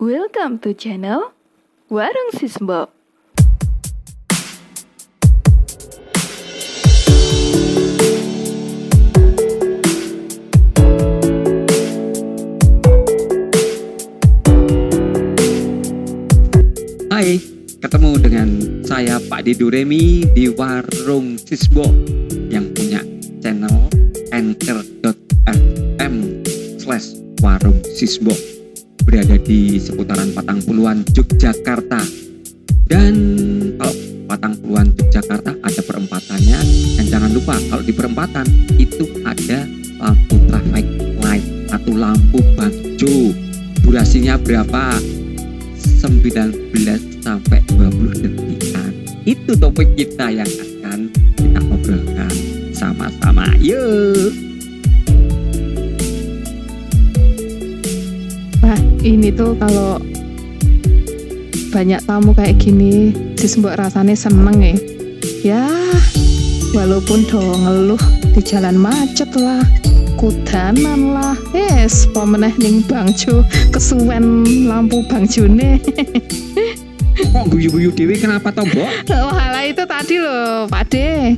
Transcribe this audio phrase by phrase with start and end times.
[0.00, 1.36] Welcome to channel
[1.92, 2.88] Warung Sisbo.
[17.12, 17.36] Hai,
[17.84, 18.48] ketemu dengan
[18.88, 21.84] saya Pak Diduremi di Warung Sisbo
[22.48, 23.04] yang punya
[23.44, 23.92] channel
[24.32, 26.14] anchor.fm
[26.80, 28.32] slash warung sisbo
[29.10, 31.98] berada di seputaran Patang Puluhan Yogyakarta
[32.86, 33.14] dan
[33.74, 33.94] kalau
[34.30, 36.58] Patang Puluhan Yogyakarta ada perempatannya
[36.94, 38.46] dan jangan lupa kalau di perempatan
[38.78, 39.66] itu ada
[39.98, 40.86] lampu traffic
[41.26, 41.42] light
[41.74, 43.34] atau lampu hijau
[43.82, 44.94] durasinya berapa
[45.74, 46.70] 19
[47.18, 48.94] sampai 20 detikan.
[49.26, 52.34] Itu topik kita yang akan kita obrolkan
[52.70, 53.58] sama-sama.
[53.58, 54.49] Yuk.
[59.00, 59.96] Ini tuh kalau
[61.70, 64.76] banyak tamu kayak gini, sis mbok rasanya seneng ya.
[65.40, 65.64] Ya,
[66.76, 68.00] walaupun do ngeluh
[68.36, 69.62] di jalan macet lah,
[70.20, 73.40] kudanan lah, yes, pemeneh ning bangjo
[73.72, 75.80] kesuwen lampu bangjone.
[77.20, 79.12] Kok guyu-guyu dewi kenapa toh, Mbok?
[79.12, 81.36] Oh, halah itu tadi loh, Pak De.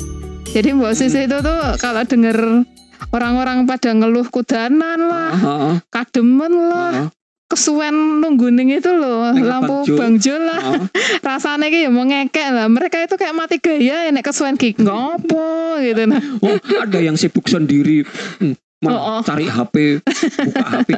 [0.52, 2.62] Jadi Mbak Sis itu tuh kalau denger
[3.10, 5.74] orang-orang pada ngeluh kudanan lah, Heeh.
[5.90, 7.10] kademen lah,
[7.52, 9.94] kesuwen nunggu ning itu loh lampu Bangjo.
[9.94, 10.82] bangjo lah heeh.
[11.28, 15.44] rasanya kayak mau ngekek lah mereka itu kayak mati gaya nek kesuwen ki ngopo
[15.78, 18.08] gitu nah Oh, ada yang sibuk sendiri.
[18.40, 19.20] Hmm, Oh, oh.
[19.22, 20.02] cari HP,
[20.42, 20.88] buka HP.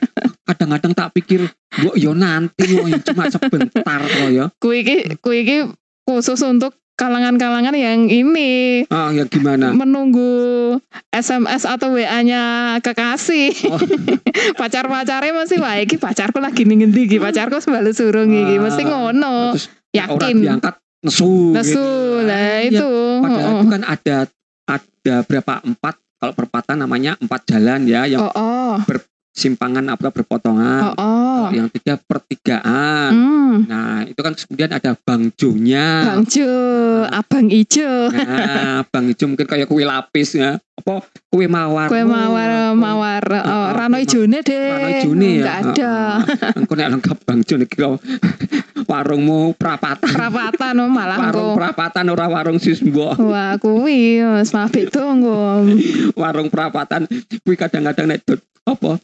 [0.43, 1.45] Kadang-kadang tak pikir,
[1.77, 4.49] Mbok yo nanti yo cuma sebentar kok ya.
[4.57, 5.69] kui iki kui iki
[6.03, 8.85] khusus untuk kalangan-kalangan yang ini.
[8.89, 9.75] Ah, ya gimana?
[9.75, 10.79] menunggu
[11.11, 13.51] SMS atau WA-nya kekasih.
[13.71, 13.81] Oh.
[14.61, 17.17] pacar-pacarnya masih wah iki pacarku lagi ning ngendi iki?
[17.19, 18.57] Pacarku sembali surung iki.
[18.63, 19.35] Mesti Ah, ngono.
[19.59, 20.37] Terus orang yakin.
[20.43, 21.33] diangkat nesu.
[21.53, 21.85] nesu gitu.
[22.27, 22.93] lah Iya, itu.
[23.23, 24.17] Padahal oh, itu kan ada
[24.71, 25.53] ada berapa?
[25.67, 28.75] Empat kalau perempatan namanya empat jalan ya yang oh oh
[29.35, 30.95] simpangan apa berpotongan.
[30.95, 33.11] oh oh Kalau yang tiga pertigaan.
[33.11, 33.55] hmm.
[33.67, 35.87] Nah itu kan kemudian ada bangjonya.
[36.07, 36.55] Bang Jo,
[37.11, 40.63] abang ijo, Nah bang ijo mungkin kayak kue lapis ya.
[40.75, 41.91] Apa kue mawar.
[41.91, 45.43] kue mawar mawar, oh, Oh, rano ijone deh, Rano ijone ya.
[45.43, 45.95] nggak ada.
[46.55, 47.89] Engko nek lengkap bangjo nek kira
[48.91, 50.15] warungmu prapatan.
[50.15, 53.15] Perapatan oh, malah Warung prapatan ora warung sisbo.
[53.19, 55.67] Wah, kuwi wis mabit tunggu.
[56.23, 57.11] warung perapatan
[57.43, 58.23] kuwi kadang-kadang nek
[58.65, 58.97] apa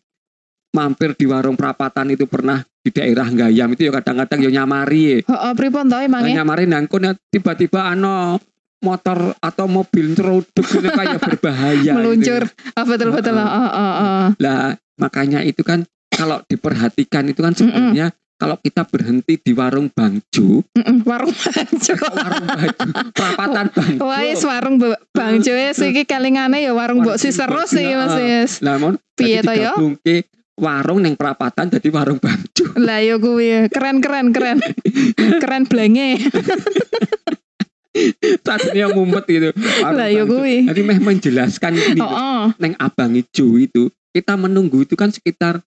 [0.70, 5.16] mampir di warung perapatan itu pernah di daerah Gayam itu ya kadang-kadang ya nyamari ya.
[5.22, 6.32] Heeh, pripun to Nah, emange?
[6.32, 6.96] nyamari nangko
[7.28, 8.38] tiba-tiba ano
[8.80, 12.48] motor atau mobil ceruduk itu kayak berbahaya Meluncur.
[12.48, 12.72] gitu.
[12.72, 13.34] Oh, betul betul.
[13.34, 13.44] Heeh.
[13.44, 14.24] Oh, oh, oh.
[14.38, 20.64] Lah makanya itu kan kalau diperhatikan itu kan sebenarnya kalau kita berhenti di warung Bangjo,
[20.72, 21.92] Mm-mm, Warung Bangjo.
[22.16, 24.00] warung Bangjo, perapatan Bangjo.
[24.00, 28.64] Wah, is warung Ba- Bangjo wis iki kelingane ya warung Mbok Sis terus iki Mas.
[28.64, 29.76] Lah mon, Piye to ya?
[29.76, 30.24] digabungke
[30.58, 32.74] warung neng perapatan jadi warung Bangjo.
[32.86, 34.58] Lah yo kuwi keren keren keren.
[35.38, 36.18] Keren blenge.
[38.46, 39.50] Tadinya ngumpet gitu.
[39.82, 40.66] Lah yo kuwi.
[40.70, 42.42] Jadi meh menjelaskan ini Oh, oh.
[42.56, 45.58] neng abang ijo itu kita menunggu itu kan sekitar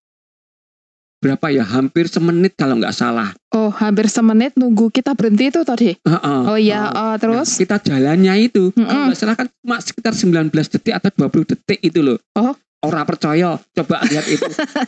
[1.20, 3.32] berapa ya hampir semenit kalau nggak salah.
[3.56, 5.96] Oh, hampir semenit nunggu kita berhenti itu tadi.
[5.96, 6.42] Heeh.
[6.44, 7.00] Oh iya, Heeh.
[7.00, 9.04] oh, terus Nah, kita jalannya itu kalau Mm-mm.
[9.08, 12.20] nggak salah kan cuma sekitar 19 detik atau 20 detik itu loh.
[12.36, 12.52] Oh.
[12.84, 14.44] Ora percaya, coba lihat itu.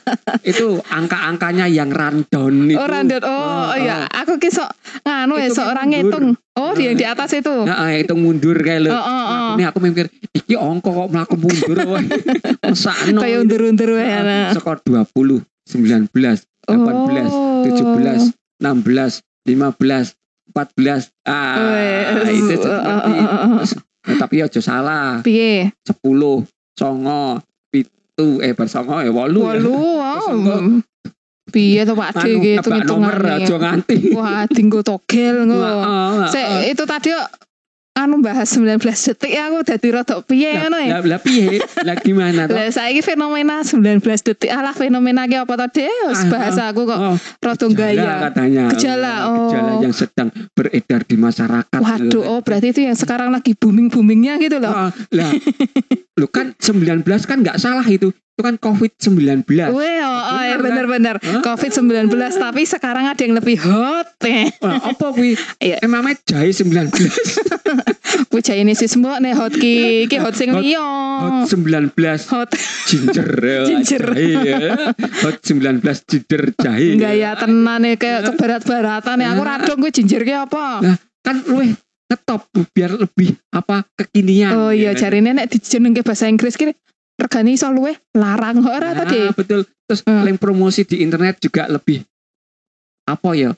[0.51, 2.75] itu angka-angkanya yang rundown itu.
[2.75, 3.23] Oh, random.
[3.23, 4.67] Oh, oh, iya, aku ki sok
[5.07, 6.03] nganu ya, orang mundur.
[6.03, 6.25] ngitung.
[6.59, 7.55] Oh, di yang di atas itu.
[7.63, 8.89] Nah, itu mundur kayak lo.
[8.91, 9.49] Oh, oh, oh.
[9.55, 11.77] Ini aku mikir, iki ongko kok melaku mundur.
[12.67, 13.19] Mesakno.
[13.23, 14.51] Kayak undur-undur wae Nah.
[14.51, 17.63] Skor 20, 19, 18, Oh.
[17.63, 20.19] 17, 16, 15,
[20.51, 21.15] 14.
[21.23, 22.43] Ah, Wes.
[22.51, 23.63] itu Oh, oh, seperti oh, oh, oh.
[24.05, 25.23] Nah, tapi aja salah.
[25.23, 25.71] Piye?
[25.87, 26.45] 10,
[26.75, 27.39] songo,
[28.15, 29.39] pitu, eh bersongo ya walu.
[29.43, 29.47] ya.
[29.59, 29.75] Walu,
[30.31, 30.79] engko wow.
[31.45, 33.85] Piye to Pak Anu, D gitu nebak nomor aja hitungannya.
[33.85, 33.97] nganti.
[34.17, 36.25] Wah, dinggo togel ngono.
[36.73, 37.13] Itu tadi
[37.95, 40.99] anu bahas 19 detik ya aku dadi rada piye ngono ya.
[40.99, 41.63] Lah piye?
[41.79, 42.53] Lah gimana toh?
[42.53, 45.87] Lah saiki fenomena 19 detik alah fenomena ki apa to Dek?
[46.11, 48.27] Wis Ah, bahasa aku kok Oh, rada gaya.
[48.27, 48.63] katanya.
[48.75, 49.47] Gejala, oh.
[49.47, 51.79] Gejala yang sedang beredar di masyarakat.
[51.79, 54.75] Waduh, oh berarti itu yang sekarang lagi booming-boomingnya gitu loh.
[54.75, 55.31] Ah, lah,
[56.19, 58.11] lu kan 19 kan nggak salah itu.
[58.35, 59.47] Itu kan COVID-19.
[59.71, 59.71] Weh,
[60.03, 61.15] oh, oh, ya Bener, bener-bener.
[61.23, 61.39] Hah?
[61.39, 64.11] COVID-19 tapi sekarang ada yang lebih hot.
[64.27, 64.51] Eh.
[64.59, 65.39] Wah, apa kuwi?
[65.63, 65.79] Iya.
[65.79, 66.91] Emangnya jahe 19.
[68.35, 70.83] Kuwi ini si semua nih hot ki, ki hot sing Hot- liya.
[71.23, 71.95] Hot 19
[72.27, 72.51] Hot
[72.83, 74.03] ginger ya, Ginger.
[74.11, 74.27] jahe
[74.59, 74.69] ya.
[75.23, 79.27] Hot 19 ginger jahe gaya tenan nih kayak kebarat-baratan nih.
[79.31, 80.83] Aku radong gue ginger ki apa?
[80.83, 84.99] Nah, kan luwih ngetop biar lebih apa kekinian Oh iya, ya.
[84.99, 86.75] jarine nek dijenengke bahasa Inggris ki
[87.15, 89.31] regane iso luwih larang ora Nah, tadi.
[89.31, 90.27] betul terus Hmm.
[90.27, 92.03] link promosi di internet juga lebih
[93.05, 93.55] apa ya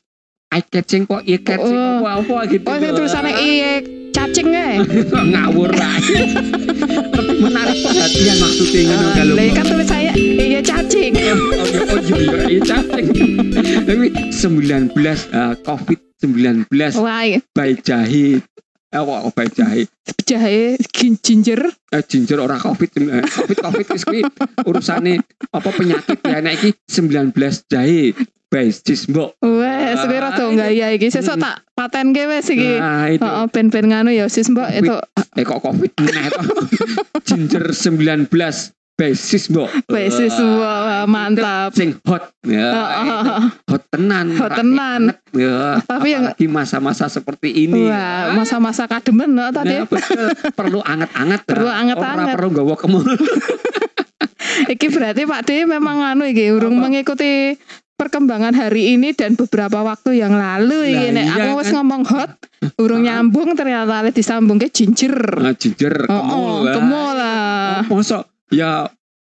[0.49, 1.99] eye catching kok eye catching Oh.
[1.99, 2.91] apa apa gitu Oh, loh.
[2.95, 3.71] tulisannya iye
[4.11, 4.67] cacing e.
[5.31, 11.11] ngawur lebih menarik perhatian maksudnya ngono kalau Lah kan tulis saya iye cacing.
[11.11, 13.07] oh, iya, oh iya iya iya cacing
[13.87, 14.95] tapi 19
[15.31, 17.39] uh, covid 19 Wah, iya.
[17.51, 18.41] by jahe
[18.87, 19.85] apa oh, by jahe
[20.23, 21.59] jahe gin- ginger.
[21.91, 24.23] eh, ginger ora covid eh, covid covid wis kuwi
[24.63, 25.19] urusane
[25.51, 27.35] apa penyakit ya nek iki 19
[27.67, 28.15] jahe
[28.47, 31.07] by Cismbok Wes, kowe rada gaya iki.
[31.07, 31.43] Sesuk Hmm.
[31.43, 32.75] tak paten ke wes iki.
[32.75, 34.95] nah itu Heeh, ben-ben nganu ya sis mbok itu
[35.33, 36.41] eh kok covid meneh to
[37.27, 38.31] ginger 19
[38.97, 41.69] by Cismbok wes sis wah, mantap.
[41.71, 42.71] sing hot ya
[43.63, 45.13] hot tenan Hot tenan.
[45.29, 49.75] ya Tapi yang- apalagi masa-masa seperti ini Wah, masa-masa kademen no, tadi.
[49.75, 50.33] Nah, betul.
[50.49, 52.33] perlu anget-anget Perlu Ora anget-anget.
[52.33, 53.03] perlu gawa kemul
[54.67, 57.53] Iki berarti Pak D memang anu iki urung mengikuti
[57.97, 61.75] perkembangan hari ini dan beberapa waktu yang lalu Lah, nek iya aku wis kan.
[61.81, 62.31] ngomong hot
[62.77, 63.17] urung Ah.
[63.17, 65.17] nyambung ternyata disambung ke ginger.
[65.35, 66.73] nah, ginger Oh, kemul oh, lah.
[66.77, 67.73] kemul lah.
[67.81, 68.85] Oh, mosok ya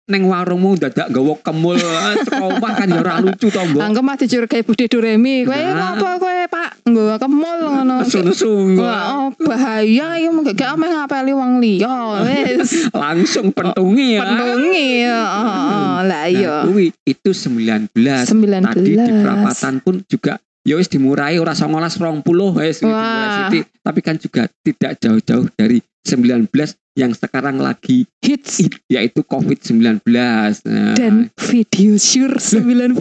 [0.04, 1.80] neng warungmu dadak gawa kemul
[2.28, 5.48] teko omah kan ya ora lucu to mbok Anggo mah dicurigai Budi Duremi.
[5.48, 5.96] Kowe Nah.
[5.96, 6.70] ngopo kowe Pak?
[6.84, 8.04] Nggo kemul ngono.
[8.36, 12.84] sungguh oh, bahaya ya mung gak ameh ngapeli wong liya wis.
[12.92, 15.08] langsung pentungi ya Pentungi.
[15.08, 16.68] Heeh, lah iya.
[16.68, 17.88] Nah, kuwi itu 19
[18.28, 18.28] 19.
[18.60, 23.66] tadi di perapatan pun juga ya wis dimurai ora 19 20 wis sithik.
[23.84, 26.48] tapi kan juga tidak jauh-jauh dari 19
[26.94, 32.96] yang sekarang lagi hits hit, yaitu COVID-19 nah, dan video sure 19.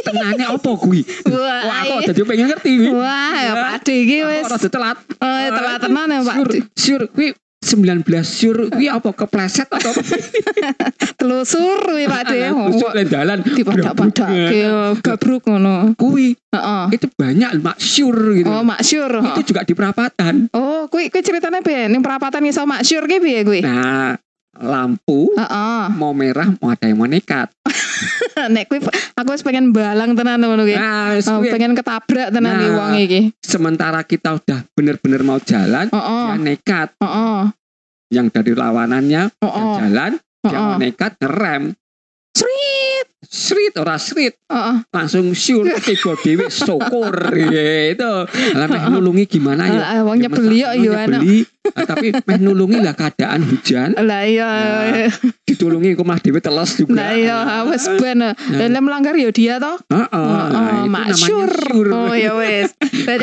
[0.00, 2.08] tenane apa kuwi Wah, wah aku iya.
[2.08, 4.48] jadi pengen ngerti kuwi Wah, ya Pak D iki wis.
[4.48, 4.96] rada telat?
[5.20, 10.02] Eh, telat tenan ya Pak sure sure kuwi 19 sure kuwi apa kepleset atau apa
[11.18, 12.32] Telusur kuwi Pak D.
[12.70, 14.60] Tusuk nang dalan Dipadak-padake
[15.00, 15.94] gabruk ngono.
[15.94, 16.84] kuwi Heeh.
[16.92, 19.10] itu banyak mak sure gitu Oh, maksur.
[19.32, 21.88] itu juga di perapatan Oh, kuwi kuwi ceritanya piye?
[21.88, 23.60] Ning perapatan iso maksur ki piye kuwi?
[23.60, 24.14] nah
[24.56, 25.82] lampu Heeh.
[25.92, 27.50] mau merah mau ada yang mau nekat
[28.54, 28.82] Nek kuwi
[29.14, 30.74] aku wis pengen balang tenan ngono kuwi.
[30.74, 32.70] nah Oh, pengen ketabrak tenan Nah.
[32.76, 33.20] wong iki.
[33.38, 36.24] sementara kita udah bener-bener mau jalan Heeh.
[36.28, 37.40] dia nekat Heeh.
[38.10, 39.74] yang dari lawanannya dia Heeh.
[39.80, 40.60] jalan dia Heeh.
[40.60, 41.62] mau nekat ngerem.
[43.34, 44.76] Srit ora srit Heeh.
[44.88, 48.12] langsung syur tiba dewe syukur gitu
[48.54, 50.94] lah meh nulungi gimana ya Ah, Wong nyebeli yo yo
[51.74, 54.46] tapi meh nulungi lah keadaan hujan Lah iya.
[54.46, 55.10] Nah,
[55.42, 57.36] ditulungi kok malah dewe teles juga Lah iya
[57.66, 58.22] wis ben.
[58.22, 59.82] Lah melanggar ya dia toh.
[59.84, 61.50] Heeh, Oh, nah, itu namanya maksur.
[61.50, 61.86] syur.
[61.90, 62.32] Oh ya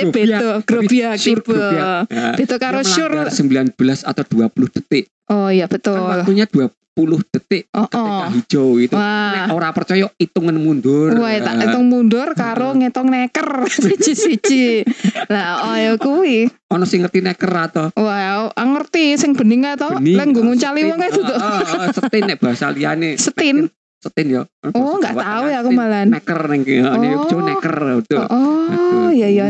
[0.04, 1.56] Grobiak, beda, grobiak Syur, tipe.
[1.56, 2.04] Nah,
[2.36, 3.10] Beda karo syur.
[3.10, 5.96] melanggar 19 atau 20 detik Oh iya kan betul.
[6.02, 6.68] waktunya 20
[7.08, 8.32] detik Oh ketika oh.
[8.32, 9.48] hijau itu Wah.
[9.50, 13.48] Ora percaya hitungan mundur Wah, tak hitung mundur karo ngitung neker
[13.84, 14.86] siji-siji.
[15.28, 16.50] Lah, oh ya kuwi.
[16.68, 20.90] ono sing ngerti neker atau Wah, ngerti sing bening bening, Lah nggo nguncali setin.
[20.90, 21.36] wong itu tuh.
[21.36, 23.68] Ah, ah, ah, setin nek bahasa liyane Setin.
[23.98, 26.06] setin ya Oh, enggak Bahasa tahu ya aku malan.
[26.10, 26.42] neker
[26.90, 27.28] kene Oh.
[27.28, 29.46] Jawa neker itu Oh, iya iya.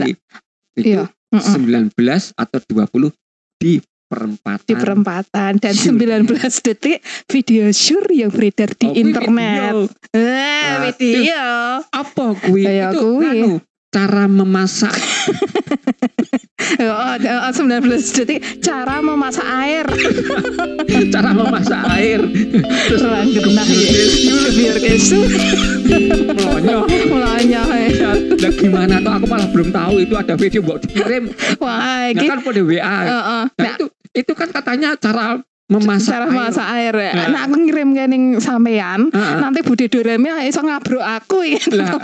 [0.76, 1.04] Iya.
[1.32, 1.92] Mm-mm.
[1.96, 1.96] 19
[2.36, 3.16] atau 20
[3.56, 3.80] di
[4.12, 5.96] perempatan Di perempatan dan Syur.
[5.96, 6.28] 19
[6.62, 9.72] detik video syur yang beredar di Oh, internet.
[9.72, 9.76] video.
[10.12, 11.44] Eh, Nah, video.
[11.90, 13.24] apa kuwi Ya, itu kuwi.
[13.26, 13.52] nganu,
[13.90, 14.92] cara memasak
[16.72, 16.88] Oh,
[17.18, 17.84] oh, 19
[18.16, 19.84] detik cara memasak air.
[21.14, 22.22] cara memasak air
[22.88, 23.92] terus Langgenah ya.
[24.16, 24.46] Syur.
[24.52, 25.20] Biar kesu.
[26.32, 27.62] melonyo Mulanya.
[27.92, 32.26] Ya, lah gimana tuh aku malah belum tahu itu ada video buat dikirim Wah, iki
[32.26, 33.44] kan pada WA Heeh.
[33.44, 33.76] nah, Nah,
[34.12, 35.40] itu kan katanya cara
[35.72, 36.36] memasak cara air.
[36.36, 37.12] masak air ya.
[37.16, 37.48] Nah.
[37.48, 39.08] Aku ngirim ke ning sampean.
[39.08, 39.36] Heeh.
[39.40, 41.64] Nanti Budi Doremi iso ngabruk aku ya.
[41.72, 41.96] lah,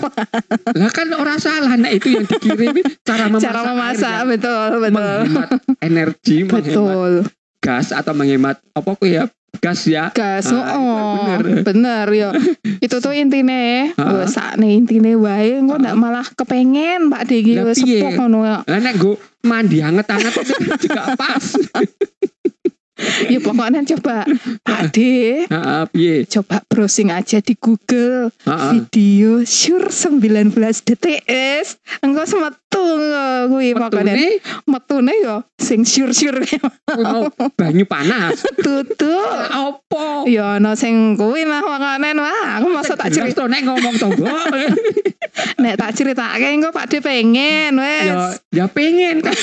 [0.71, 4.67] lah kan orang salah nah itu yang dikirim cara memasak, Cara air memasak yang betul
[4.79, 4.95] betul.
[4.95, 5.49] menghemat
[5.83, 7.11] energi menghemat Betul.
[7.59, 9.25] Gas atau menghemat apa kok ya
[9.57, 11.63] gas ya Gas, Ah, itu oh, bener.
[11.65, 12.29] bener ya.
[12.85, 14.13] Itu tuh intine, Ah.
[14.13, 17.73] wes sakne intine wae engko ndak malah kepengen Pak Degi piye?
[17.73, 18.57] sepuh ngono ya.
[18.67, 20.53] nek gue mandi hangat-hangat itu
[20.85, 21.41] juga pas
[23.31, 24.25] ya pokoknya coba
[24.65, 25.45] Pak piye?
[26.25, 28.33] coba browsing aja di Google
[28.73, 30.53] video sure 19
[30.85, 32.85] detik es engko semetu
[33.53, 36.43] kuwi pokoknya Metune yo sing sure-sure
[37.01, 38.43] mau banyu panas.
[38.59, 39.17] tutu
[39.49, 40.25] Apa?
[40.29, 44.27] ya ana sing kuwi lah pokoknya wah aku masa tak cerita to nek ngomong tonggo.
[45.61, 48.17] nek tak ceritake engko Pak pengen wes ya
[48.53, 49.37] ya pengen kan.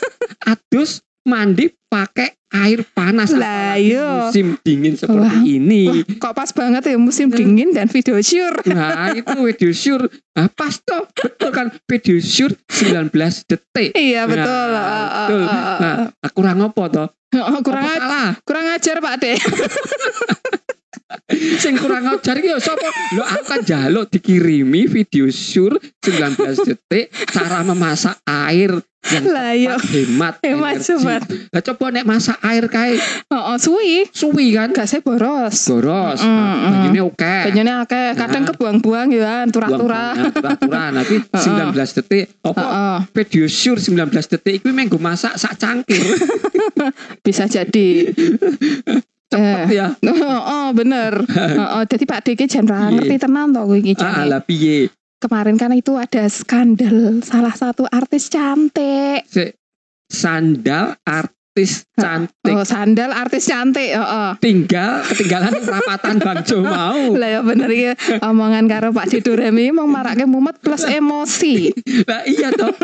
[0.52, 4.24] Adus mandi pakai air panas Lah, iya.
[4.24, 5.82] musim dingin seperti Wah, ini.
[5.84, 7.36] Wah, kok pas banget ya musim Hmm.
[7.36, 12.54] dingin dan video sure Nah itu video sure nah, Pas toh Betul kan Video sure
[12.70, 13.10] 19
[13.44, 15.42] detik iya betul Nah, Ah, ah, betul.
[15.42, 16.30] ah, ah, Nah, ah.
[16.30, 17.08] kurang apa toh?
[17.36, 17.84] Oh, kurang
[18.40, 19.24] kurang ajar Pak D
[21.62, 22.90] Sing kurang ajar iki ya sapa?
[23.14, 29.70] Lho aku kan jaluk dikirimi video sure 19 detik cara memasak air yang lah yo
[29.78, 31.22] tepat, hemat Hemat, hemat.
[31.54, 32.98] Lah coba nek masak air kae
[33.30, 36.18] oh, oh, suwi suwi kan gasnya boros boros.
[36.18, 36.42] Mm, mm.
[36.42, 37.36] Nah, banyune oke.
[37.46, 38.48] Banyune akeh, kadang Nah.
[38.54, 40.12] kebuang-buang ya, turah-turah.
[40.34, 40.86] Turah-turah.
[40.90, 42.24] Nanti 19 detik.
[42.42, 46.02] Apa Heeh, video sure 19 detik iku menggo masak sak cangkir.
[47.26, 48.10] bisa jadi.
[49.36, 49.76] Cepet Eh.
[49.76, 49.88] ya.
[50.26, 51.12] Oh, oh bener.
[51.76, 52.98] Oh, jadi Pak Diki jan ra Iya.
[52.98, 54.88] ngerti tenan to kowe iki Ah lah piye?
[55.16, 59.24] Kemarin kan itu ada skandal salah satu artis cantik.
[60.06, 60.94] Sandal
[61.56, 64.30] artis cantik Oh, sandal artis cantik, heeh.
[64.44, 67.16] tinggal ketinggalan perapatan Bang Jo mau.
[67.16, 71.72] Lah ya bener iki omongan karo Pak Ciduremi mau marake mumet plus emosi.
[72.04, 72.76] Lah iya toh.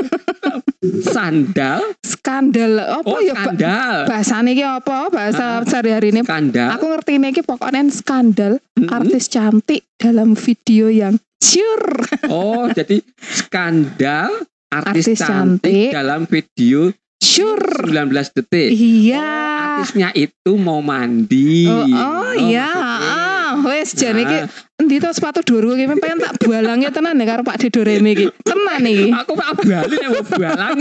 [1.05, 3.97] Sandal Skandal apa oh ya skandal.
[4.09, 5.13] Bahasane iki apa?
[5.13, 6.73] Bahasa sehari-hari ini Skandal.
[6.73, 8.89] Aku ngerti iki pokoknya skandal Mm-mm.
[8.89, 12.09] artis cantik dalam video yang sure.
[12.33, 14.33] Oh, jadi skandal
[14.73, 15.29] artis, Artis cantik,
[15.61, 15.91] cantik.
[15.93, 16.89] dalam video
[17.23, 17.87] Sure.
[17.87, 18.75] 19 detik.
[18.75, 19.31] Iya.
[19.79, 21.71] Artisnya itu mau mandi.
[21.71, 23.15] Oh, oh iya, maksudnya.
[23.15, 24.51] ah, wes jane iki Nah,
[24.83, 28.27] endi to sepatu dhuwur iki pengen tak balange tenan ya karo Pak Dedoremi iki.
[28.43, 29.15] Tenan iki.
[29.15, 30.75] Aku tak balik nek mau balang.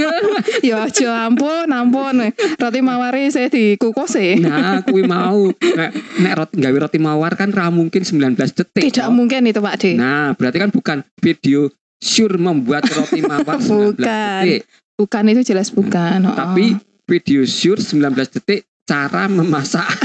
[0.65, 2.33] Ya aja ampun, ampun.
[2.57, 4.41] Roti mawari saya dikukus e.
[4.41, 8.81] Nah, kuwi mau nek, nek roti gawe roti mawar kan ra mungkin 19 detik.
[8.81, 9.13] Tidak toh.
[9.13, 9.91] mungkin itu Pak De.
[9.93, 11.69] Nah, berarti kan bukan video
[12.01, 14.01] sure membuat roti mawar 19 Bukan.
[14.01, 14.61] detik,
[15.01, 16.21] Bukan itu jelas bukan.
[16.23, 16.37] Oh.
[16.37, 16.77] tapi
[17.09, 19.89] video sure 19 detik cara memasak.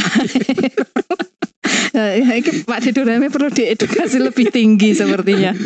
[1.90, 5.56] Eh, iki Pak Dedoremi perlu diedukasi lebih tinggi sepertinya.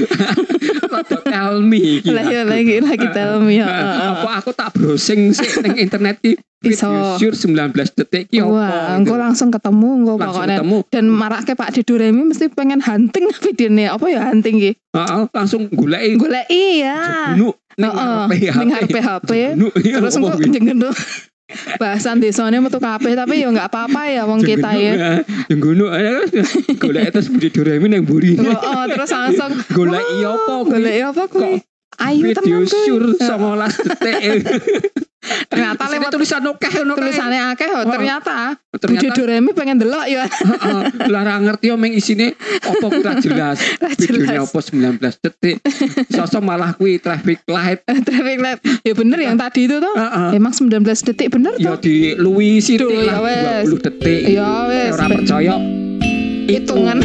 [1.26, 2.46] Tell me ya aku.
[2.46, 3.58] lagi lagi tell me.
[3.58, 3.66] ya.
[4.14, 6.86] Apa aku tak browsing sih ning internet iki Iso.
[7.18, 9.02] video sure 19 detik iki Wah, apa?
[9.02, 10.62] engko langsung ketemu engko pokoknya.
[10.62, 10.78] ketemu.
[10.86, 13.98] Dan marake Pak Dedoremi mesti pengen hunting videonya.
[13.98, 14.72] Apa ya hunting iki?
[14.94, 17.34] Heeh, langsung goleki Golek iya.
[17.34, 19.32] Gunuk ning Heeh, ngarepe ning HP.
[19.32, 20.52] Iya, Terus engko kuwi?
[20.52, 20.94] jengenduk
[21.82, 25.18] bahasan desanya metu kabeh tapi ya nggak apa-apa ya wong kita ya.
[25.50, 26.22] Yang gunuk aja
[26.78, 28.38] golek terus budi Doraemon yang buri.
[28.38, 31.58] Oh, terus langsung Golek iya apa golek apa kuwi?
[31.96, 32.78] Tenan kuwi.
[32.80, 34.42] sure Ya, 19 detik.
[35.20, 36.80] Ternyata lewat tulisan ngono kae.
[36.96, 40.24] tulisannya akeh oh, Oh, ternyata Ternyata Doremi pengen delok ya.
[41.04, 43.60] lah ra ngerti yo meng isine apa ra jelas.
[44.00, 45.60] Videonya apa 19 detik.
[46.08, 47.84] Sosok malah kuwi traffic light.
[48.08, 48.60] Traffic light.
[48.80, 49.92] Ya bener yang tadi itu tuh.
[50.32, 51.84] Emang 19 detik bener Ya tuh.
[51.84, 53.64] di Louis Duh, City ya lah wes.
[53.68, 54.20] 20 detik.
[54.24, 54.92] Ya wes.
[54.94, 55.54] Ora percaya
[56.50, 56.98] hitungan.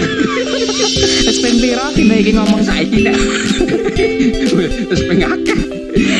[1.25, 3.15] Wis ping pira iki ngomong saiki nek.
[4.89, 5.59] Wis pengen akeh.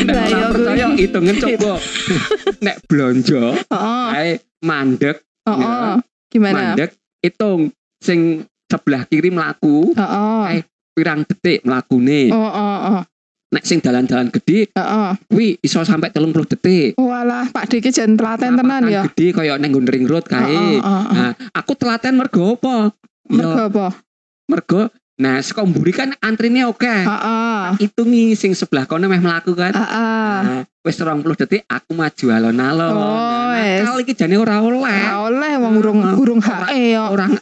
[0.06, 1.74] Nek ora ya, percaya hitungan coba.
[2.66, 4.08] Nek blonjo heeh.
[4.16, 4.32] kae
[4.64, 6.00] mandek heeh.
[6.32, 6.56] gimana?
[6.74, 10.64] Mandek hitung sing sebelah kiri mlaku heeh.
[10.96, 12.32] pirang detik mlakune.
[12.32, 13.04] Oh
[13.56, 15.12] nek sing dalan-dalan gede heeh.
[15.32, 16.90] kuwi iso sampai 30 detik.
[17.00, 19.08] Walah Pak Diki jan telaten tenan ya.
[19.12, 21.04] gede kaya ning ring road Heeh, kae heeh, heeh.
[21.16, 22.92] nah aku telaten mergo apa
[23.28, 23.88] mergo apa
[24.46, 24.82] mergo
[25.16, 30.14] nah saka mburi kan antrine oke heeh hitungi sing sebelah kono meh mlaku kan heeh
[30.36, 32.92] Nah, wis 20 detik aku maju alon-alon.
[32.92, 34.84] Oh, Nah, iki jane ora oleh.
[34.84, 36.20] Ora oleh wong urung Heeh.
[36.20, 37.40] urung Ora- HE ya Orang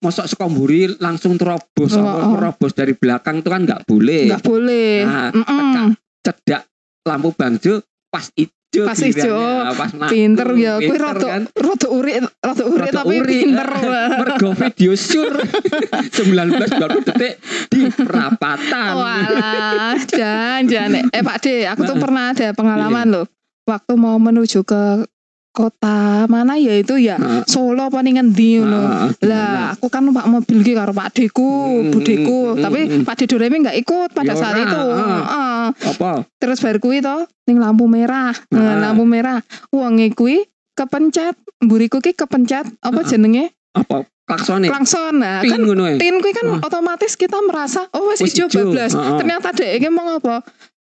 [0.00, 2.34] mosok saka mburi langsung terobos Oh, oh.
[2.34, 4.26] terobos dari belakang itu kan nggak boleh.
[4.26, 5.94] enggak boleh Nah, Mm-mm.
[6.18, 6.66] Cedak
[7.04, 9.20] lampu bangjo pas ijo Pas ijo.
[9.20, 10.10] gilirannya, pas mlaku.
[10.10, 11.42] pinter ya kuwi rada kan.
[11.52, 13.28] rada urik rada urik tapi urik.
[13.28, 13.68] pinter
[14.22, 15.28] Mergo video sur
[16.16, 17.34] 19 20 detik
[17.68, 18.92] di perapatan.
[18.94, 21.04] Walah, jangan jangan.
[21.06, 23.14] Eh Pak D, aku tuh pernah ada pengalaman Iya.
[23.14, 23.26] loh.
[23.62, 25.04] Waktu mau menuju ke
[25.52, 27.44] kota mana ya itu ya Heeh.
[27.44, 28.64] Solo apa ning ngendi.
[28.64, 31.52] Heeh, Lah, aku kan numpak mobil ki karo Pak Deku,
[31.84, 33.04] Hmm, budeku, hmm, tapi hmm.
[33.04, 34.82] Pak De Doremi nggak ikut pada Ya saat ora, itu.
[34.82, 35.20] heeh.
[35.28, 35.64] Heeh.
[35.92, 36.10] apa?
[36.40, 38.32] Terus bar kuwi to ning lampu merah.
[38.48, 39.44] Nah, lampu merah.
[39.70, 46.16] Wong kuwi kepencet mburiku ki kepencet apa jenenge apa klaksone klakson nah kan ngono tin
[46.24, 50.40] kuwi kan otomatis kita merasa oh wis Wis ijo bablas ternyata dek iki mau apa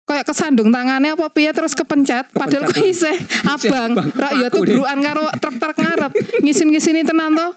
[0.02, 2.28] kayak kesandung tangannya apa piye terus kepencet.
[2.34, 3.16] Padahal kuwi isih
[3.46, 3.96] abang.
[4.12, 6.12] Rak ya tubrukan karo truk-truk ngarep.
[6.42, 7.48] Ngisin-ngisini tenan to.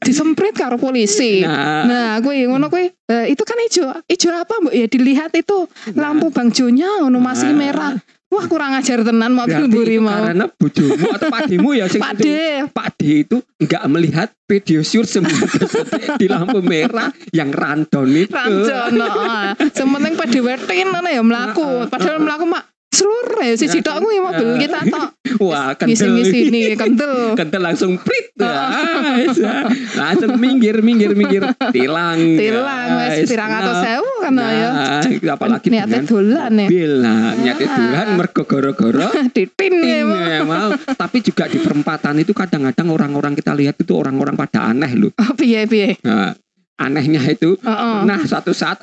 [0.00, 1.44] Disemprit karo polisi.
[1.44, 2.88] Nah, Nah, kuwi ngono kuwi.
[2.88, 3.84] Eh, itu kan ijo.
[4.06, 4.72] Ijo apa, Mbok?
[4.72, 7.58] Ya dilihat itu lampu bangjonya ngono masih Nah.
[7.58, 7.92] merah.
[8.30, 10.14] Wah, kurang ajar tenan mburi itu mau.
[10.22, 12.30] karena bojomu atau pakdemu ya sing Pak penting.
[12.30, 18.30] De, Pak D itu nggak melihat video detik di lampu merah yang random itu.
[18.30, 19.06] Ranjono.
[19.18, 19.50] ah.
[19.74, 21.90] Sementing pada wetin ngono ya mlaku.
[21.90, 25.08] Padahal mlaku mak seluruh ya si cidok kuwi mobil kita tok.
[25.40, 25.94] Wah, kendel.
[25.94, 27.38] Ngisi-ngisini kental.
[27.38, 28.34] Kental langsung prit.
[28.40, 29.68] Ah, bisa.
[29.94, 31.46] langsung minggir, minggir, minggir.
[31.70, 32.18] Tilang.
[32.18, 33.30] Tilang Guys.
[33.30, 34.68] pirang atus Nah, sewu kan ya.
[34.74, 36.66] Nah, apalagi Niatnya dolan ya.
[36.66, 36.92] mobil.
[36.98, 37.76] Nah, niatnya Ah.
[37.78, 39.06] dolan mergo goro-goro
[39.36, 39.98] Ditin ya.
[40.02, 40.68] Ini ya, mau.
[40.74, 45.14] Tapi juga di perempatan itu kadang-kadang orang-orang kita lihat itu orang-orang pada aneh loh.
[45.14, 45.94] Oh, piye piye.
[46.02, 46.34] Nah,
[46.74, 47.54] anehnya itu,
[48.02, 48.80] nah suatu saat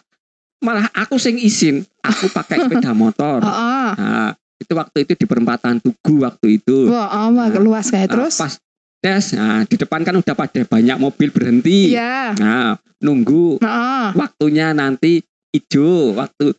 [0.63, 3.41] malah aku sing izin, aku pakai sepeda motor.
[3.97, 6.91] Nah, itu waktu itu di perempatan Tugu waktu itu.
[6.91, 8.35] Wah, ama luas kayak Nah, terus.
[8.35, 8.53] pas
[8.99, 11.93] tes, nah di depan kan udah pada banyak mobil berhenti.
[11.95, 12.33] Iya.
[12.35, 14.07] Nah, nunggu Heeh.
[14.17, 15.21] waktunya nanti
[15.53, 16.57] hijau, waktu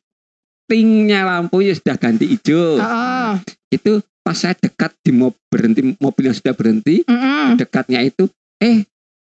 [0.71, 2.78] tingnya lampu ya sudah ganti hijau.
[2.78, 3.31] Heeh.
[3.69, 7.59] Itu pas saya dekat di mobil berhenti mobil yang sudah berhenti, Heeh.
[7.59, 8.25] dekatnya itu
[8.62, 8.87] eh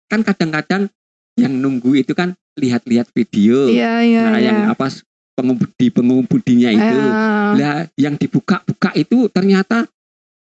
[0.09, 0.87] kan kadang-kadang
[1.37, 3.69] yang nunggu itu kan lihat-lihat video.
[3.69, 4.47] Iya, iya, nah, iya.
[4.51, 4.89] yang apa
[5.37, 6.97] pengemudi pengemudinya itu.
[7.09, 9.87] Ah, Lah yang dibuka-buka itu ternyata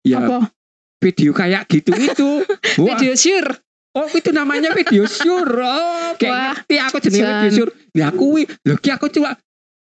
[0.04, 0.52] ya apa?
[1.00, 2.28] video kayak gitu itu.
[2.80, 3.52] Wah, Video sure.
[3.94, 5.62] oh itu namanya video sure.
[5.62, 7.12] Oh, kayak ngerti aku Jan.
[7.14, 7.72] video sure.
[7.94, 9.38] Ya kuwi, lho ki aku coba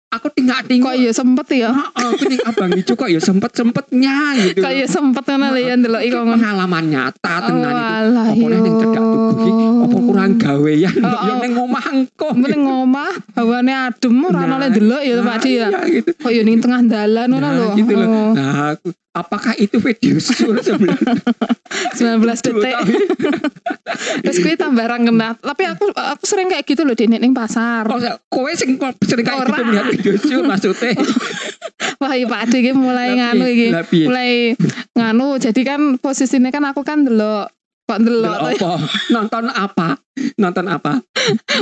[0.07, 0.95] aku tinggal Kok tinggal.
[0.95, 1.69] ya sempet ya?
[1.91, 4.59] Aku ning abang hijau kok ya sempet-sempetnya gitu.
[4.61, 6.33] Kok ya sempet ngono lho ya ndelok Itu iku ngono.
[6.35, 8.43] pengalaman nyata tenan itu.
[8.47, 11.37] Apa ning cedak tubuh apa kurang gawean Oh, ya oh.
[11.39, 12.27] ning omah engko.
[12.33, 15.67] Mending ngomah, hawane adem ora Nah, oleh ndelok ya Pak Di ya.
[15.67, 16.09] Iya gitu.
[16.17, 18.07] Kok ya ning tengah dalan Nah, gitu loh.
[18.07, 18.87] Oh, Nah, aku,
[19.17, 21.17] apakah itu video sure sebenarnya?
[21.97, 22.75] 19 detik.
[24.23, 25.33] Terus kuwi tambah kena.
[25.41, 27.89] Tapi aku aku sering kayak gitu loh di ning pasar.
[27.89, 27.97] Oh,
[28.29, 29.65] kowe sing sering kayak gitu Ora.
[29.65, 30.93] melihat video sure maksudnya.
[32.01, 33.67] Wah, iya Pak Di iki mulai nganu iki.
[33.89, 34.05] Piye?
[34.05, 34.31] Mulai
[34.93, 35.41] nganu.
[35.41, 37.49] Jadi kan posisinya kan aku kan ndelok
[37.87, 38.83] kok Delok apa?
[39.15, 39.87] Nonton apa?
[40.35, 40.99] Nonton apa?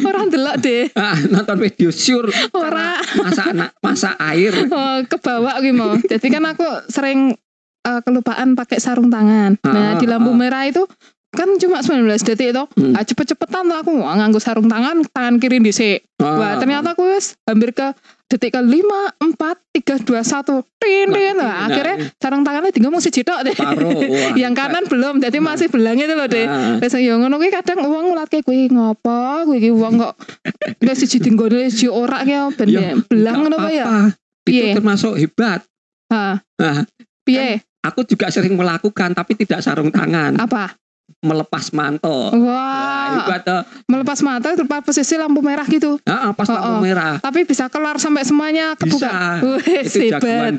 [0.02, 2.34] orang ndelok deh Ah, nonton video sure.
[2.54, 4.50] ora Masa anak masa air.
[4.66, 7.38] oh, kebawa gitu mau jadi kan aku sering
[7.86, 10.36] eh, kelupaan pakai sarung tangan nah Ah, di lampu ah.
[10.36, 10.84] merah itu
[11.30, 12.96] kan cuma 19 detik itu Hmm.
[12.96, 16.56] ah, cepet-cepetan tuh aku wah, nganggo sarung tangan tangan kiri dhisik wah Ah.
[16.56, 17.92] ternyata aku wis hampir ke
[18.26, 18.80] detik ke 5
[19.20, 23.56] 4 3 2 1 tin tin Nah, Wah, akhirnya sarung tangannya tinggal mesti tok deh
[23.60, 24.32] wah.
[24.34, 25.46] yang kanan belum jadi Nah.
[25.46, 26.80] masih belang itu loh deh Ah.
[26.80, 30.16] Wes yo ngono kuwi kadang wong ngulatke kuwi ngopo kuwi iki wong kok
[30.88, 33.86] wis siji dinggone siji ora ki ben Ya, belang ngono apa ya.
[33.86, 34.72] Itu Piye?
[34.72, 35.68] termasuk hebat.
[36.08, 36.38] Ha.
[36.38, 36.86] Nah,
[37.24, 37.66] Piye?
[37.86, 40.74] Aku juga sering melakukan tapi tidak sarung tangan, Apa?
[41.22, 42.34] melepas mantel.
[42.34, 46.02] Nah, itu Wah, ada melepas mata tepat posisi lampu merah gitu.
[46.04, 46.82] ah, pas Oh, lampu oh.
[46.82, 47.22] merah.
[47.22, 49.42] Tapi bisa keluar sampai semuanya kebuka.
[49.42, 49.86] Bisa.
[49.86, 50.56] Itu jagoan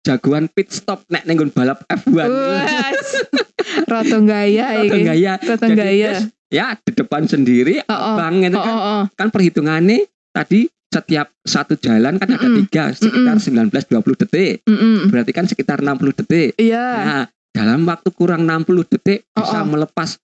[0.00, 2.28] jagoan pit stop nek nenggon balap F1.
[2.28, 3.08] Wes.
[3.92, 5.04] Roto gaya iki.
[5.04, 5.36] gaya.
[5.36, 6.08] Roto Jadi, gaya.
[6.16, 8.14] terus, ya di depan sendiri Oh, oh.
[8.16, 9.02] abang itu Oh, kan, oh, oh.
[9.12, 12.64] kan perhitungannya tadi setiap satu jalan kan ada Mm-mm.
[12.64, 15.08] tiga sekitar 19-20 detik Mm-mm.
[15.08, 16.86] berarti kan sekitar 60 detik Iya.
[16.96, 17.22] nah
[17.52, 19.68] dalam waktu kurang 60 detik Oh, bisa oh.
[19.68, 20.16] melepas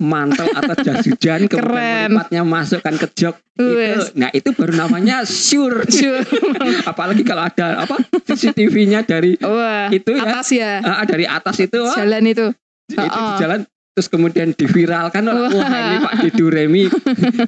[0.00, 2.08] mantel atau jas hujan kemudian Keren.
[2.10, 6.24] melipatnya masukkan ke jok itu nah itu baru namanya sure Sure.
[6.90, 10.24] apalagi kalau ada apa CCTV-nya dari Wah, Itu ya.
[10.24, 10.80] atas ya.
[10.80, 12.48] ah, dari atas itu Jalan itu.
[12.88, 13.38] itu Oh, di oh.
[13.38, 13.60] jalan
[14.00, 15.68] terus kemudian diviralkan wah, Wah.
[15.92, 16.88] ini Pak Didu Remi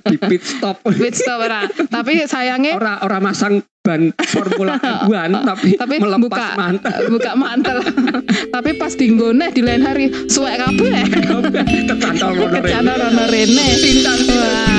[0.04, 1.64] di pit stop Wait stop ora.
[1.64, 6.46] Tapi sayangnya orang orang masang ban Formula F1 tapi, Tapi melepas buka.
[6.54, 7.78] mantel buka mantel.
[8.48, 11.02] Tapi pas dinggone di lain hari suwek kabeh.
[11.90, 13.66] kecantol motor Kecana rono rene.
[13.74, 14.78] tintang ah.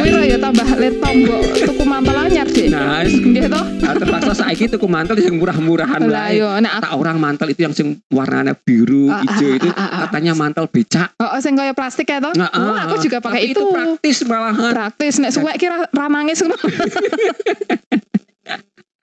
[0.00, 2.68] Kuwi ya tambah let tombok tuku mantel anyar, Dik.
[2.68, 3.64] nah Nggih toh?
[3.80, 7.72] nah, terpaksa saiki tuku mantel yang murah-murahan Lah yo nek tak orang mantel itu yang
[7.72, 10.00] sing warnanya biru Ah, hijau ah, itu ah, ah, ah.
[10.06, 12.36] katanya mantel becak Oh, sing kaya plastik ya toh?
[12.36, 13.64] Nah, ah, aku juga pakai tapi itu.
[13.66, 16.56] praktis malahan Praktis nek suwek kira ra nangis ngono.
[16.56, 16.68] Nah,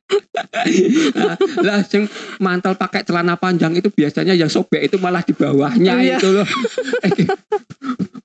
[1.67, 2.08] lah sing
[2.39, 6.17] mantel pakai celana panjang itu biasanya yang sobek itu malah di bawahnya Iya.
[6.20, 6.48] itu loh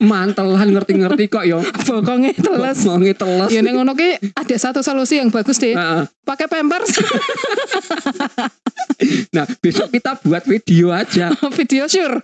[0.02, 1.62] mantelan ngerti-ngerti kok yo.
[1.86, 2.82] Bokongnya teles.
[2.82, 3.48] Bokonge teles.
[3.48, 5.72] Ya ning ngono ki ada satu solusi yang bagus deh.
[6.22, 6.90] Pakai pampers
[9.32, 11.34] Nah, besok kita buat video aja.
[11.58, 12.22] video sure.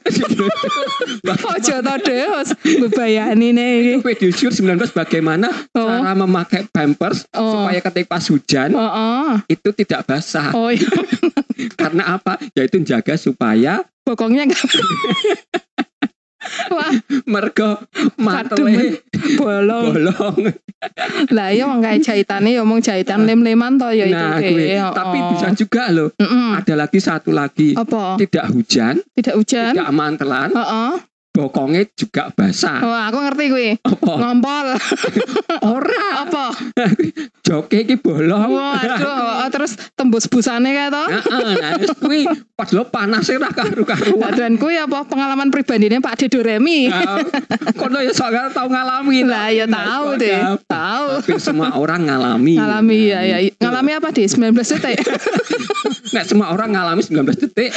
[1.24, 2.48] Ojo to Deus.
[2.62, 3.98] Bebayani nih.
[3.98, 5.86] video shoot 19 bagaimana Oh.
[5.86, 7.66] cara memakai pampers Oh.
[7.66, 10.50] supaya ketika pas hujan Oh, itu tidak basah.
[10.52, 10.86] oh iya.
[11.80, 12.38] Karena apa?
[12.54, 14.62] Yaitu jaga supaya Bokongnya enggak.
[16.72, 16.92] Wah,
[17.26, 17.78] mergo
[18.16, 19.02] mantele
[19.36, 19.84] bolong.
[19.92, 20.36] bolong.
[21.34, 24.14] Lah iya wong kayak jahitane ya omong jahitan lem-leman to ya itu.
[24.14, 24.54] Nah, Ki.
[24.54, 24.66] gue.
[24.78, 24.94] Oh.
[24.94, 26.08] tapi bisa juga loh.
[26.14, 26.54] Mm-mm.
[26.54, 27.74] Ada lagi satu lagi.
[27.74, 28.14] Apa?
[28.14, 29.74] Tidak hujan, Tidak hujan?
[29.74, 30.92] tidak mantelan, Heeh.
[31.32, 32.82] Bokongnya juga basah.
[32.82, 33.70] Oh, aku ngerti kuwi.
[33.84, 34.12] Apa?
[34.18, 34.66] Ngompol.
[35.74, 36.46] Ora, Apa?
[37.46, 38.52] joke iki bolong.
[38.52, 41.04] Waduh, oh, terus tembus busane kayak to?
[41.08, 42.26] Heeh, nah kuwi
[42.58, 44.34] pas lo panasnya ra karu-karuan.
[44.34, 46.90] Dan kuwi apa pengalaman pribadinya Pak Dedo Remi?
[46.90, 47.22] Nah,
[47.78, 49.24] Kono ya soalnya tahu ngalami.
[49.24, 50.38] Lah ya tahu deh.
[50.66, 51.06] Tahu.
[51.22, 52.58] Hampir semua orang ngalami.
[52.58, 53.38] Ngalami ya ya.
[53.62, 54.26] Ngalami apa deh?
[54.26, 54.98] 19 detik.
[56.14, 57.70] Nek semua orang ngalami 19 detik,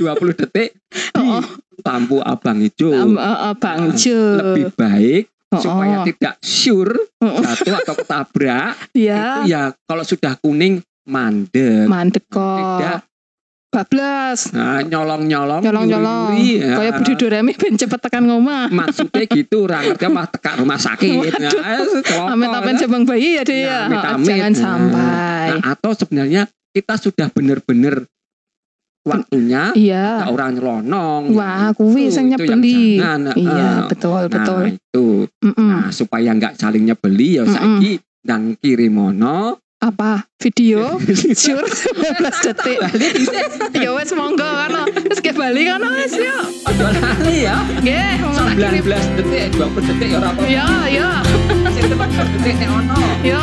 [0.00, 1.44] 20 detik di Oh.
[1.86, 2.90] Lampu abang hijau.
[2.92, 4.20] Am- eh, eh, Bang Jo.
[4.36, 6.04] Lebih baik Oh, supaya oh.
[6.04, 6.90] tidak sure
[7.22, 7.40] Oh, oh.
[7.40, 8.74] jatuh atau ketabrak.
[8.92, 11.86] Ya, Itu ya kalau sudah kuning mandek.
[11.86, 12.82] mandek kok.
[12.82, 13.00] Tidak
[13.66, 14.56] Bablas.
[14.56, 15.60] nah, nyolong-nyolong.
[15.60, 16.32] Nyolong-nyolong.
[16.40, 16.80] ya.
[16.80, 18.72] Kayak Budi Doremi ben cepet tekan ngomah.
[18.72, 21.12] Maksudnya gitu, orang ngerti apa tekak rumah sakit.
[21.36, 22.80] Nah, Amit-amit ya.
[22.86, 23.78] jabang bayi ya ya.
[23.84, 24.26] Nah, amit-amit.
[24.32, 25.46] Jangan Nah, sampai.
[25.52, 28.08] Nah, atau sebenarnya kita sudah benar-benar
[29.06, 30.26] waktunya Iya.
[30.26, 31.22] ada orang nyelonong.
[31.32, 32.98] Wah, kuwi sing nyebeli.
[32.98, 34.62] Iya, betul, Nah, betul.
[34.68, 35.06] itu.
[35.40, 35.68] Mm-mm.
[35.70, 37.54] Nah, supaya nggak saling nyebeli ya Mm-mm.
[37.54, 37.92] saiki
[38.26, 39.62] nang kirimono.
[39.76, 40.24] Apa?
[40.40, 40.96] Video?
[41.36, 42.78] Sure 19 detik.
[43.76, 44.88] Ya wes monggo kan.
[44.88, 46.44] Terus ke Bali kan wes yuk.
[46.64, 47.60] Aduh lali ya.
[47.78, 48.82] Nggih, mau kirim.
[48.88, 50.48] 19 detik, 20 detik ya ora apa-apa.
[50.48, 51.08] Ya, ya.
[51.70, 52.98] Sing tepat detik nek ono.
[53.20, 53.40] Ya.